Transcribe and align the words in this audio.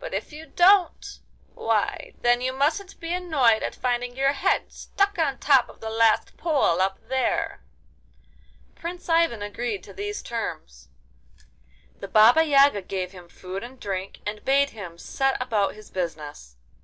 But 0.00 0.12
if 0.14 0.32
you 0.32 0.46
don't—why, 0.46 2.14
then 2.22 2.40
you 2.40 2.52
mustn't 2.52 2.98
be 2.98 3.14
annoyed 3.14 3.62
at 3.62 3.76
finding 3.76 4.16
your 4.16 4.32
head 4.32 4.72
stuck 4.72 5.16
on 5.16 5.38
top 5.38 5.68
of 5.68 5.78
the 5.80 5.90
last 5.90 6.36
pole 6.36 6.80
up 6.82 6.98
there.' 7.08 7.60
Prince 8.74 9.08
Ivan 9.08 9.42
agreed 9.42 9.84
to 9.84 9.92
these 9.92 10.22
terms. 10.22 10.88
The 11.96 12.08
Baba 12.08 12.42
Yaga 12.44 12.82
gave 12.82 13.12
him 13.12 13.28
food 13.28 13.62
and 13.62 13.78
drink, 13.78 14.18
and 14.26 14.44
bade 14.44 14.70
him 14.70 14.98
set 14.98 15.40
about 15.40 15.76
his 15.76 15.88
business. 15.88 16.56